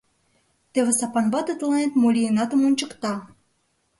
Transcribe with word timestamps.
—Теве 0.73 0.91
Сапан 0.99 1.25
вате 1.33 1.53
тыланет 1.59 1.93
«мо 2.01 2.07
лийынатым» 2.15 2.61
ончыкта! 2.67 3.13